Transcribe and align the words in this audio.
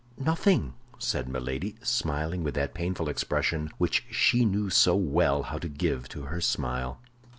Nothing," 0.17 0.73
said 0.97 1.29
Milady, 1.29 1.75
smiling 1.83 2.41
with 2.43 2.55
that 2.55 2.73
painful 2.73 3.07
expression 3.07 3.69
which 3.77 4.03
she 4.09 4.45
knew 4.45 4.71
so 4.71 4.95
well 4.95 5.43
how 5.43 5.59
to 5.59 5.69
give 5.69 6.09
to 6.09 6.23
her 6.23 6.41
smile. 6.41 6.99